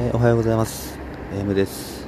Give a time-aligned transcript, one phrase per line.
[0.00, 0.96] えー、おはようございます。
[1.34, 2.06] M です、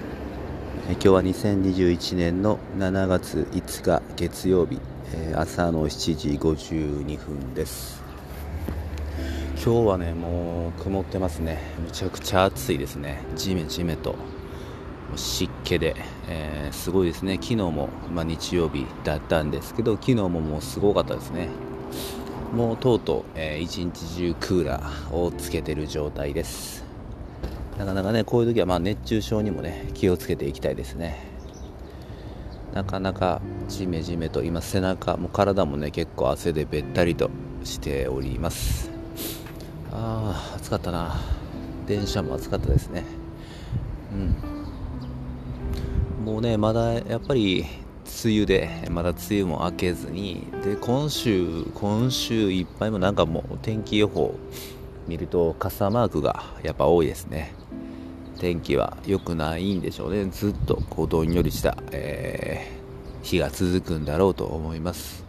[0.88, 4.78] えー、今日は2021年の7月5日月曜日、
[5.12, 8.00] えー、朝の7時52分です。
[9.56, 11.58] 今日はねもう曇ってますね。
[11.84, 13.24] むちゃくちゃ暑いですね。
[13.34, 14.14] じめじめと。
[15.16, 15.96] 湿気で、
[16.28, 17.40] えー、すごいですね。
[17.42, 21.48] 昨日も、まあ、日曜日だったんですけど昨日ももうすごかったですね。
[22.54, 26.88] もうとうとう、えー、一日中クーラーをつけてる状態です。
[27.80, 31.18] なかなかねこういう時はまあ熱中症にもね気をつけていきたいですね。
[32.74, 37.30] なかなかじめじめと今背中も体もね結構汗でべったりと
[37.64, 38.90] しております。
[39.90, 41.18] ああ暑かったな。
[41.86, 43.02] 電車も暑かったですね。
[44.12, 44.16] う
[46.22, 46.24] ん。
[46.24, 47.64] もうねまだやっぱり
[48.24, 54.38] 梅雨でまだ梅雨も明けずにで今週今週いっぱいもなんかもう天気予報
[55.10, 57.52] 見ると傘マークがやっぱ多いですね。
[58.38, 60.24] 天気は良くないんでしょうね。
[60.26, 65.24] ずっとこうどんよりした、えー、日が続くんだろうと思います。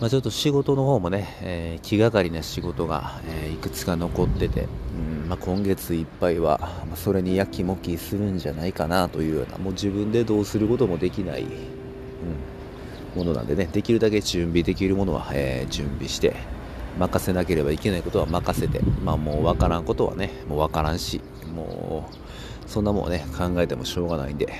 [0.00, 16.36] まあ、ちょっと仕事の方もね、えー、気がかりな仕事が、えー、いくつか残ってて、うんまあ、今月いっぱいは、まあ、それにやきもきするんじゃないかなというようなもう自分でどうすることもできない、うん、ものなんでねできるだけ準備できるものは、えー、準備して
[16.98, 21.20] 任せなければいけないことは任せて、まあ、もう分からんことはねもう分からんし
[21.54, 24.52] もうそんなもんね考えてもしょうがないんで。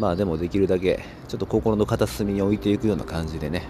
[0.00, 3.62] まあでもできるだけちょっと心の片隅に置いていくような感じでね。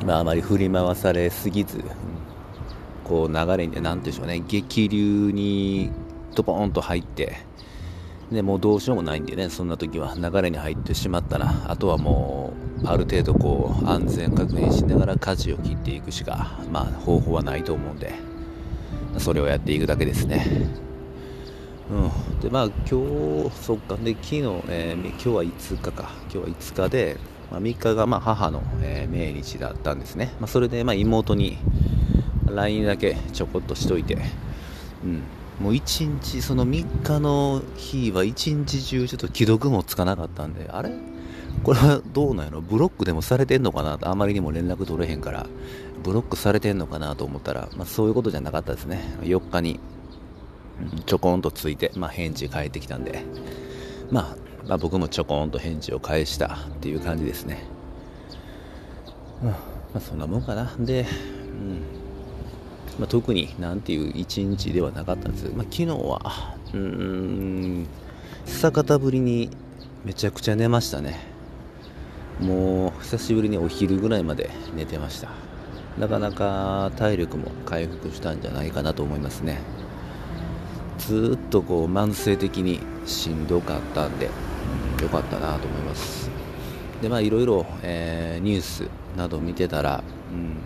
[0.00, 0.06] うん。
[0.06, 1.84] まあ、あまり振り回されすぎず、うん、
[3.04, 5.90] こう流れに、なんてでしょうね、激流に
[6.34, 7.36] ドポンと入って、
[8.32, 18.12] でもうどうしようもないんでね、そんな時は流れに入ってしまったら、あとはもう、ある程度こう、安全確認しながら舵を切っていくしか、まあ、方法はないと思うんで、
[19.18, 20.46] それをやっていくだけですね。
[21.90, 27.16] うん、でまあ今日、そっか、で昨日、えー、今日は5日か、今日は5日で、
[27.50, 31.58] まあ、3日がま母の、えー、命日だったんですね、まあ、それでまあ妹に
[32.46, 34.16] LINE だけちょこっとしといて、
[35.04, 35.22] うん、
[35.60, 40.92] もう1日、その3日の日は1日中ちょっと既読もつかなかったんで、あれ？
[41.64, 42.60] これはどうなんやろ？
[42.60, 45.46] ブロックでもされてんのかな、あまりにも連絡取れへんから、
[46.02, 49.00] ブロックされてんのかなと思ったら、まあ、そういうことじゃなかったですね。
[49.20, 49.78] 4日に、
[51.06, 53.22] ちょこんとついて、まあ、返事返ってきたんで、
[54.10, 54.36] まあ、
[54.66, 57.64] まあ、僕もちょこんと返事を返したっていう感じですね。
[59.42, 59.58] まあ、ま
[59.96, 60.74] あ、そんなもんかな。
[60.78, 61.80] で、うん
[62.98, 67.86] まあ、特になんていう一日ではなかったんですまあ、昨日は、うん、
[68.44, 69.48] 久方ぶりに
[70.04, 71.31] めちゃくちゃ寝ましたね。
[72.42, 75.28] もう久しぶりにお昼ぐらいまで寝てました。
[75.98, 79.60] なかなか体力も回復したんじゃないかなと思いますね。
[80.98, 84.30] ずっとこう慢性的にしんどかったんで、
[85.02, 86.30] 良かったなと思います
[87.00, 90.02] でまあいろいろ、え、ニュースなど見てたら、
[90.32, 90.56] うん、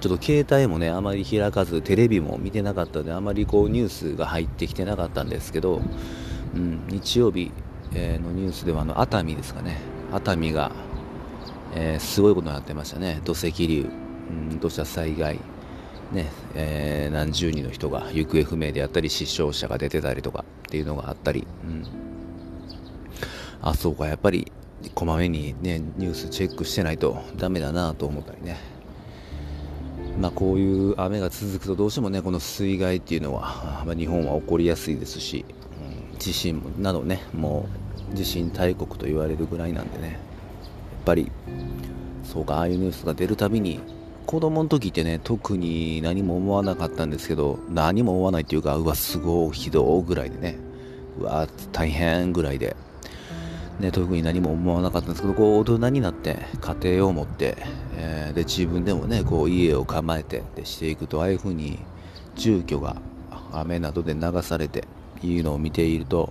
[0.00, 5.80] ちょっと携帯もねあまり開かずテレビも見てなかったのであまりこうニュースが入ってきてなかったんですけど、
[6.54, 7.52] うん、日曜日、
[7.92, 9.78] のニュースではあの熱海ですかね
[10.12, 10.72] 熱海が、
[11.74, 13.20] えー、すごいことになってましたね。
[13.24, 13.88] 土石流、
[14.30, 15.40] うん、土砂災害。
[16.12, 16.26] ね
[16.56, 21.86] えー、何十人の人が行方不明であったり死傷者が出てたりとかっていうのがあったり、うん。
[23.62, 24.06] あそうか。
[24.06, 24.50] やっぱり
[24.94, 28.58] こまめにねニュースチェックしてないとダメだなと思ったりね。
[30.20, 35.44] まあこういう雨が続くとどうしてもねこの水害っていうのは、まあ、日本は起こりやすいですし、
[36.12, 40.08] うん、地震などねもう地震大国と言われるぐらいなんでね。
[40.08, 40.18] やっ
[41.04, 41.30] ぱり
[42.24, 43.80] そうかああいうニュースが出るたびに
[44.26, 50.58] 子供の時ってね特に何も思わなかったんですけど何も思わないっていうかうわすごいひどいぐらいでね。
[51.18, 52.76] うわ大変ぐらいで。
[53.80, 57.56] ね、特に何も思わなかったんですけどこう大人になって家庭を持って、
[57.96, 61.78] えー、で自分でもねこう家を構えてでしていくとああいうふうに
[62.36, 62.96] 住居が
[63.52, 64.84] 雨などで流されて
[65.22, 66.30] いうのを見ていると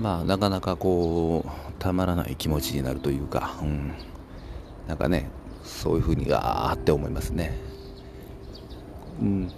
[0.00, 3.92] まあなかなかこうたまらない気持ちになるというか、うん、
[4.88, 5.28] なんかね
[5.62, 7.56] そういうふうにあーって思いますね。
[9.20, 9.50] うん。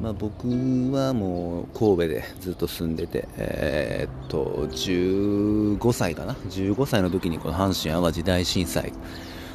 [0.00, 0.46] まあ、僕
[0.92, 8.92] はもう神戸でずっと住んでて、えー、っと15歳かな？15歳の時にこの阪神・淡路大震災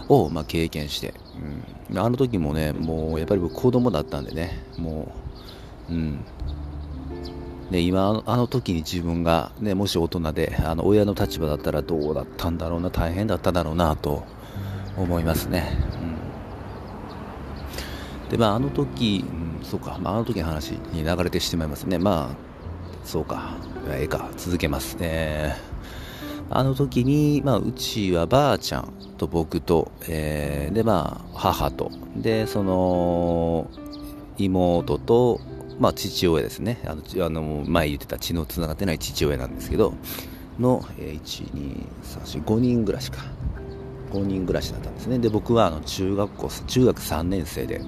[0.09, 1.13] をまあ経験して、
[1.91, 5.11] うん、あの時もねもうやっぱり僕子供だったんでねも
[5.89, 6.25] う、うん、
[7.71, 14.25] で今あの時に自分が、ね、もし大人であの親の立場だったらどうだったんだろうな大変だっただろうなと
[14.97, 15.77] 思いますね。
[18.25, 18.29] うん。
[18.29, 21.97] でまああの時、うん、そうか、まあ、あの時の話に流れてしまいますね。
[21.97, 22.35] まあ
[23.05, 23.55] そうか。
[23.89, 24.29] ええか。
[24.35, 31.89] 続けますえー、あの時に、まあ、うちはばあちゃんと僕と、えー、でまあ母と。
[32.17, 33.69] でその
[34.37, 35.39] 妹と
[35.79, 36.79] まあ、父親ですね。
[36.85, 39.93] あのあの前言ってた血のつながってない父親なんですけど
[40.59, 41.81] の、えー、
[42.41, 43.23] 12345人暮らしか。
[44.11, 45.19] 5人暮らしだったんですね。
[45.19, 47.81] で僕はあの中学校中学3年生で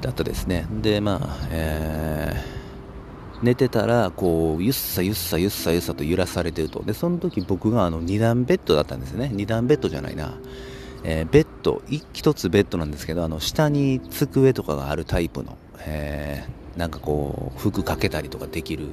[0.00, 0.66] だったですね。
[0.82, 6.82] でまあえー、寝てたらこうゆっさゆっさゆっさゆっさと揺らされてると。
[6.82, 9.30] でその時僕があの2段ベッドだったんですね。
[9.32, 10.34] 2段ベッドじゃないな。
[11.04, 18.88] えー、ベッド1つベッドなんですけどあの下に机とかがあるタイプの、えー、なんかこう服かけたりとかできる。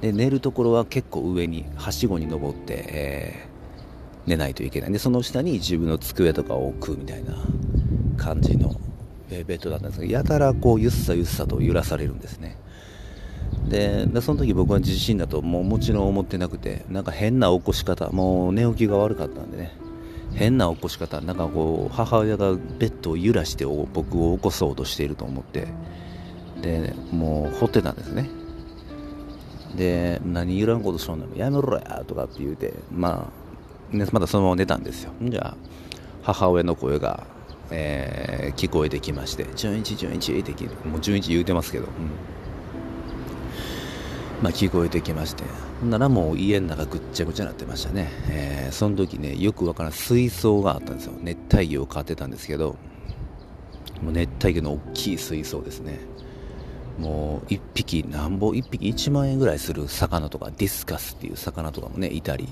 [0.00, 4.92] で寝るところは結構上にはしごに登って、えー、寝ないといけない。
[4.92, 7.34] でその下に自分の机とかを置くみたいな
[8.16, 8.74] 感じの、
[9.30, 12.58] えベッドだったんですけどやたらこうゆっさゆっさと揺らされるんですね。
[13.68, 19.81] でその時僕は地震だともうもちろん思ってなくてなんか変な起こし方もう寝起きが悪かったんでね。
[20.34, 25.68] 変な起こし方なんかこう母親がベッドを揺らして僕を起こそうとしていると思って。
[26.62, 28.30] でもう掘ってたんですね。
[29.74, 31.26] で何揺らんことしとんの？
[31.34, 33.32] やめろやとかって言うてま
[33.92, 35.10] あ、ね、またそのまま寝たんですよ。
[35.20, 35.56] じゃあ
[36.22, 37.26] 母親の声が、
[37.72, 40.52] えー、聞こえてきまして「純一純一」って
[40.86, 41.90] もう純一言うてますけど、うん。
[44.42, 45.44] まあ、聞こえてきまして。
[45.80, 51.12] ほんならもう家の中ぐっちゃぐちゃになってましたね、えー、その時ねよくわからん水槽があったんですよ。
[51.20, 52.76] 熱帯魚を飼ってたんですけど。
[54.02, 56.00] もう熱帯魚の大きい水槽ですね。
[56.98, 62.48] もう1匹なんぼ1匹1万円ぐらいする魚とかディスカスっていう魚とかもねいたり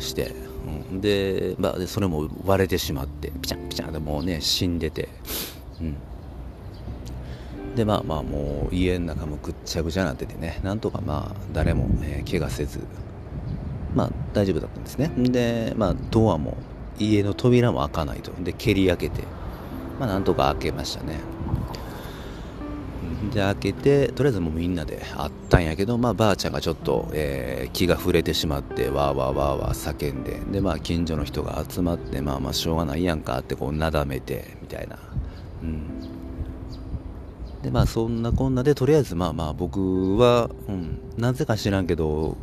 [0.00, 0.34] して、
[0.90, 5.08] うん、で,、まあ、でそれも割れてしまってピチャンピチャンでもうね死んでて、
[5.80, 5.96] うん。
[7.76, 10.60] でまあまあもう家の中もぐっちゃぐちゃになっててね。
[10.64, 12.80] なんとかまあ誰も、えー、怪我せず。
[13.94, 15.12] まあ大丈夫だったんですね。
[15.16, 16.56] でまあドアも
[16.98, 18.32] 家の扉も開かないと。
[18.42, 19.22] で蹴り開けて。
[20.00, 21.20] まあなんとか開けましたね。
[23.32, 30.40] で開けてとりあえずもうみんなで会ったんやけど、まあ、ばあちゃんがちょっと、えー、気が触れてしまってわーわーわーわー叫んで。
[30.52, 34.98] で、まあ、近所の人が集まってまあまあしょうがないやんかってこうなだめてみたいな、
[35.62, 35.82] うん、
[37.66, 42.36] でまあそんなこんなでとりあえずまあまあ僕は、うん、なぜか知らんけど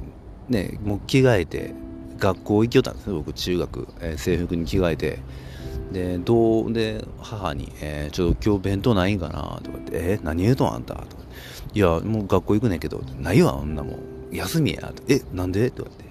[0.50, 1.74] ねもう着替えて
[2.18, 5.20] 学校行きよったんですね僕中学、えー、制服に着替えて。
[5.94, 10.96] でどうで母に、えー、ちょっと今日弁当ないんかなとかってえー、何言うとんあんた？
[10.96, 11.24] とか。
[11.74, 14.00] いやもう学校行くねんけどないわあんなもん。
[14.32, 14.92] 休みや。
[14.94, 15.72] とえなんで？
[15.72, 16.04] とかって。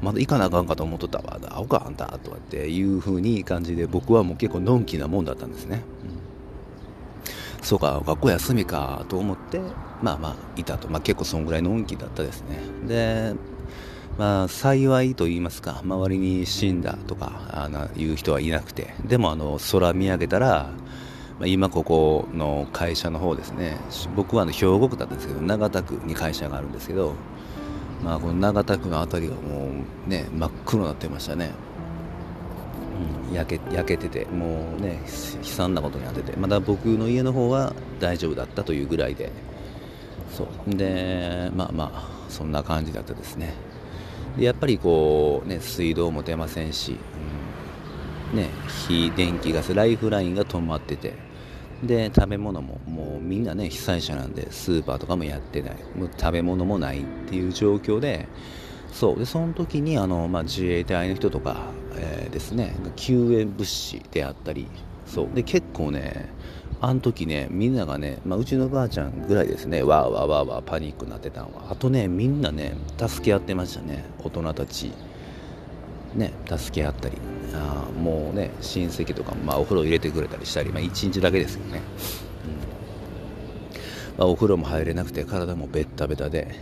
[0.00, 1.40] まだ行かなあかんかと思っとったわ。
[1.40, 2.06] 会おうかあんた。
[2.22, 5.82] とかっていう風に感じで僕はもう結構のんきなもんだったんですね、
[7.62, 9.60] そうか、学校休みかと思って、
[10.02, 10.88] まあまあ、いたと。
[10.88, 12.58] まあ結構そんぐらいの運気だったですね。
[12.86, 13.34] で、
[14.18, 20.70] まあ幸いと言いますか、周りに死んだとか、あの、いう人はいなくて、でもあの、空見上げたら、
[21.38, 23.78] ま、今ここの会社の方ですね、
[24.16, 27.14] 僕はあの兵庫区だったんですけど、長田区に会社があるんですけど、
[28.04, 29.68] まあこの長田区の辺りがも
[30.06, 31.52] うね、真っ黒になってましたね。
[33.32, 35.00] 焼け焼けててもうね
[35.38, 36.36] 悲惨なことになってて。
[36.36, 39.30] まだ僕の家の方は大丈夫だったというぐらいで。
[40.32, 40.76] そう。
[40.76, 43.54] でまあまあそんな感じだったですね。
[44.38, 46.96] でやっぱりこうね水道も出ませんし、
[48.32, 48.48] うん、ね
[48.86, 51.14] 火電気ガスライフラインが止まってて。
[51.82, 55.76] で食べ物ももうみんなね被災者なんでスーパーとかもやってない。
[55.96, 58.28] もう食べ物もないっていう状況で。
[58.92, 59.18] そう。
[59.18, 61.56] でその時にあの、まあ、自衛隊の人とか、
[62.00, 64.66] えー、ですね救援物資であったり
[65.06, 65.28] そう。
[65.34, 66.28] で結構ね
[66.80, 71.70] あの時ねみんながね、まあ、うちのばあちゃんぐらいですねわーわーわーわーパニックになってたのは。
[71.70, 74.92] あとねみんなね助け合ってましたね大人たち。
[76.14, 77.18] ね助け合ったり。
[77.52, 81.80] あもうね親戚とかも、まあ、お風呂入れてくれたりしたり、まあ、1日だけですよね、
[84.14, 84.18] うん。
[84.18, 86.54] まあ、お風呂も入れなくて体もベッタベタで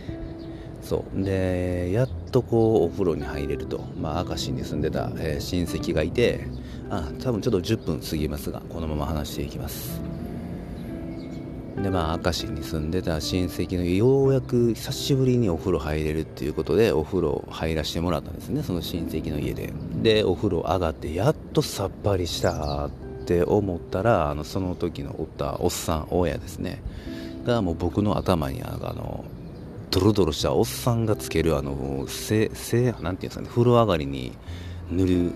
[0.89, 1.23] そう。
[1.23, 6.47] でやっとこうお風呂に入れると、まあ、明石に住んでた、えー、親戚がいて
[6.89, 10.01] あ多分ちょっと10分過ぎますがこのまま話していきます。
[11.75, 19.71] でまあ明石に住んでた親戚のようやく久しぶりにお風呂入れるっていうことでお風呂入らせてもらったんですねその親戚の家で。
[20.01, 22.89] でお風呂上がってやっとさっぱりしたっ
[23.25, 26.81] て思ったらあのその時のおったおっさん親ですね。
[27.45, 29.23] がもう僕の頭にあの
[29.91, 34.33] ドロドロしたおっさんがつけるあのせせなんていうんですかね風呂上がりに
[34.91, 35.31] 塗る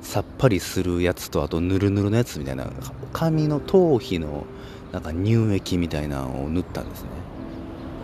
[0.00, 2.68] さっぱりするやつとあとぬるぬるのやつみたいな
[3.12, 4.44] 髪の頭皮の
[4.90, 7.08] なんか乳液みたいなのを塗ったんですね。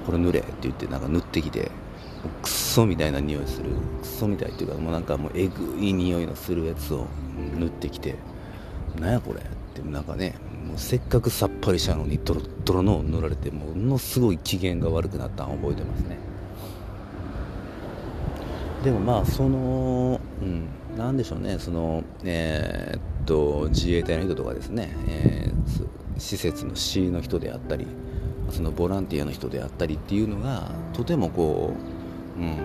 [0.06, 1.70] これ塗れって言ってなんか塗ってきて
[2.42, 7.06] クソみたいな匂いするクソみたいっていうかもうなんかもうえぐい匂いのするやつを
[7.58, 8.14] 塗ってきて
[8.98, 10.34] なんやこれってなんかね
[10.68, 16.18] もうせっかくさっぱりしたのにドロドロの塗られてものすごい機嫌が悪くなったのを覚えてますね。
[18.84, 21.58] でもまあそのうんなんでしょうね。
[21.58, 27.86] そのえー、っと自衛隊の人とかですね、えー、施設の市の人であったり
[28.50, 31.72] そのボランティアの人であったりっていうのがとてもこ
[32.36, 32.56] ううん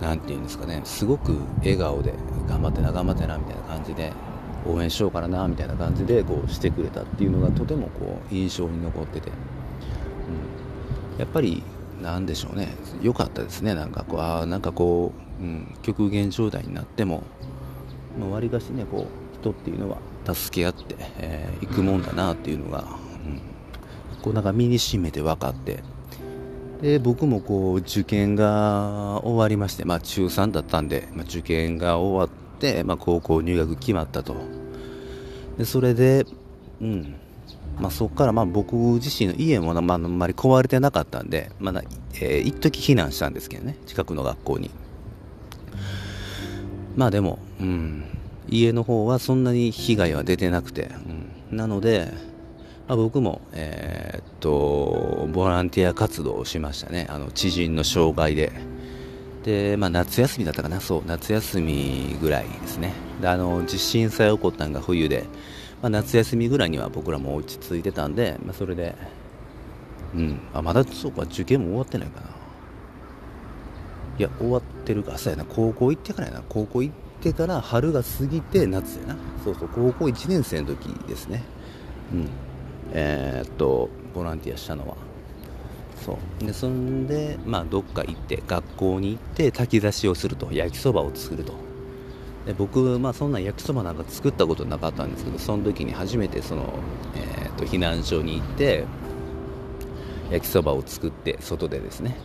[0.00, 0.80] 何て言うんですかね。
[0.84, 2.14] すごく笑顔で
[2.48, 4.12] 頑張ってな頑張ってなみたいな感じで
[4.68, 11.62] 応援しようかなみたいな感じでこうしてくれたっていうのがとてもこう印象に残ってて、うん、やっぱり
[12.02, 12.68] なんでしょうね。
[13.02, 13.74] 良かったですね。
[13.74, 17.22] なんかこうあなんかこう、うん、極限状態になっても
[18.30, 19.98] わりかしねこう人っていうのは
[20.32, 22.84] 助け合って、えー、行くもんだなっていうのが、う
[23.28, 23.40] ん、
[24.22, 25.82] こうなんか身にしめて分かって。
[26.80, 34.36] で僕もこう受験が終わりまして、まあ、中3だったんで、まあ、受験が終わって、まあ、高校入学決まったと。
[35.58, 36.24] でそれで、
[36.80, 37.14] うん。
[37.78, 41.82] まあ、そこからまあ僕自身の家も、あ、んまり壊れてなかったんで、まだ
[42.20, 43.76] えー、一時避難したんですけどね。
[43.86, 44.70] 近くの学校に。
[46.96, 48.04] まあでも、うん、
[48.48, 50.90] 家の方はそんなに被害は出てなくて、
[51.50, 52.12] うん、なので、
[52.88, 57.06] まあ、僕も、えー、っとボランティア活動をしましたね。
[57.10, 58.52] あの知人の紹介で。
[59.44, 60.80] で、まあ、夏休みだったかな。
[60.80, 62.92] そう夏休みぐらいですね。
[63.20, 65.24] であの地震さえ起こったのが冬で、
[65.82, 68.94] まあ、夏休みぐらいには僕らも落ち着いてたんで、まあ、それで
[70.14, 70.40] うん。
[70.54, 72.26] あまだそうか受験も終わってないかな。
[74.18, 75.18] いや終わってるか。
[75.18, 75.44] そうやな。
[75.44, 76.42] 高校行ってからやな。
[76.48, 79.16] 高校行ってから春が過ぎて夏やな。
[79.44, 81.42] そうそう高校1年生の時ですね。
[82.12, 82.28] うん。
[82.92, 84.96] えー、っとボランティアしたのは。
[86.04, 86.44] そう。
[86.44, 90.48] でそんでまあどっか行って学校に行って炊き出しをすると。
[90.52, 91.67] 焼きそばを作ると。
[92.48, 96.72] で僕まあそんな焼きそばなんか作ったことなかったんですけどその時に初めてその、
[97.14, 98.86] えー、っと避難所に行って
[100.30, 102.16] 焼きそばを作って外でですね。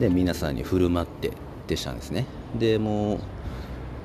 [0.00, 1.30] で皆さんに振る舞って
[1.68, 2.26] でしたんですね。
[2.58, 3.20] でも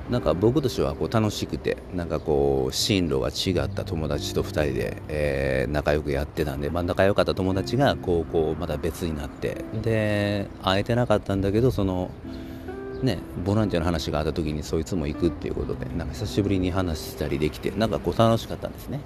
[0.08, 12.10] うなんか僕としてはこう楽しくてなんかこう進路が違った友達と2人で、えー、仲良くやってたんで、まあ、仲良かった友達が高校また別になってで会えてなかったんだけどその
[13.02, 19.00] ねボランティアの話があった時にそいつも行くっていうことでなんか久しぶりに話したりできてなんかこう楽しかったんですね。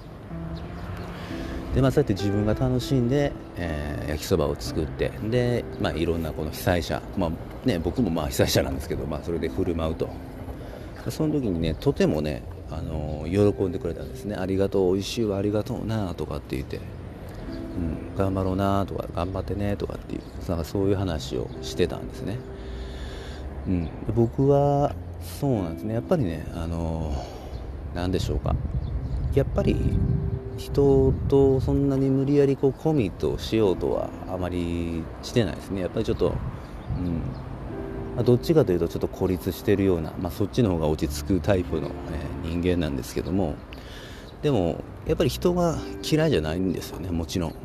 [1.73, 10.09] でまあ、そうやって自分が楽しんで、えー、焼きそばを作ってで、まあ、いろんなこの被災者、まあね、僕もまあ被災者なんですけど、まあ、それで振る舞うと。
[11.09, 14.35] その時にねとてもねあの喜んでくれたんですね。
[14.35, 22.37] ありがとう美味しいわありがとうなとかって言って、うん、頑張ろうなとか頑張ってねとかっていうなんかそういう話をしてたんですね、
[23.67, 25.93] うん、僕はそうなんですね。
[25.95, 27.13] やっぱりねあの
[27.93, 28.55] 何でしょうか。
[29.33, 29.75] やっぱり
[30.57, 35.81] 人とそんなに無理やりこうコミットしようとはあまりしてないですね。
[35.81, 36.29] やっぱりちょっと、う
[37.01, 37.21] ん。
[38.15, 41.89] ま、どっちかというとちょっと孤立してるような、まあ、そっちの方が落ち着くタイプの、
[42.43, 43.55] え、人間なんですけども。
[44.41, 45.75] でもやっぱり人が
[46.09, 47.09] 嫌いじゃないんですよね。
[47.09, 47.57] もちろん、うん。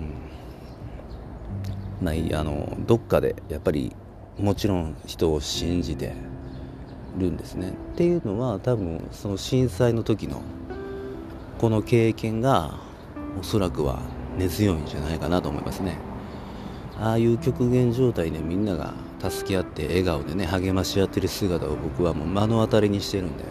[2.01, 3.95] まあ、あのどっかでやっぱり
[4.41, 6.15] もちろん人を信じて
[7.19, 7.71] るんですね。
[7.71, 10.43] っていうのは多分その震災の時の
[11.59, 12.79] この経験が
[13.39, 14.01] おそらくは
[14.39, 15.99] 根強いんじゃないかなと思いますね。
[16.99, 23.45] ああいう極限状態でみんなが助け合って笑顔でね励まし合ってる姿を僕はもう目の当たりにしてるんで。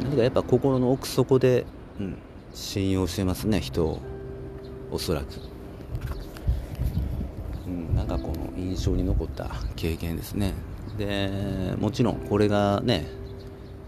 [0.00, 0.08] うん。
[0.08, 1.64] 何かやっぱ心の奥底で、
[1.98, 2.18] うん、
[2.54, 4.00] 信用してますね人を。
[4.90, 5.26] おそらく、
[7.66, 10.54] うん、なんかこの印象に残った経験ですね。
[10.98, 11.30] で
[11.78, 13.06] もちろんこれがね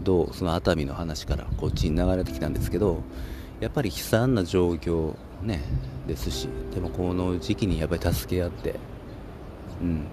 [0.01, 3.03] どうその熱海の話からこっちに流れてきたんですけど
[3.59, 5.61] やっぱり悲惨な状況ね
[6.07, 8.75] ですしでもこの時期にやっぱり助け合って
[9.81, 10.07] うん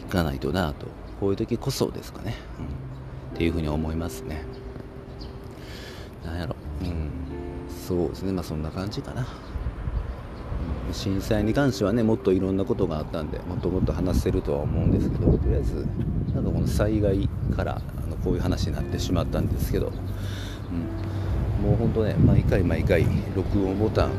[0.00, 0.86] いかないとなと
[1.20, 4.42] こういう時こそですかね、うん、っていうふうに思いますね。
[6.24, 6.56] なんやろ。
[6.82, 7.10] うん。
[7.86, 8.32] そうですね。
[8.32, 9.26] まあそんな感じかな、
[10.92, 15.86] 震災に関してはねもっといろんなことがあったんでもっともっと話せるとは思うんですけどとりあえず
[16.34, 19.92] なんかこの災害からあのこういう話になってしまったんですけど、
[21.62, 24.10] うん、もう本当ね毎回毎回録音ボタン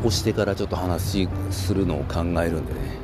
[0.00, 2.98] 押してからちょっと話するのを考えるんでね、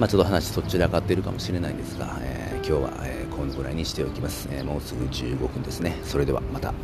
[0.00, 5.96] まあ、ちょっと話そちらかってるかもしれないんですが、えー、今日は、えー、このぐらいにしておきます、えもうすぐ15分ですね。
[6.02, 6.74] それではまた。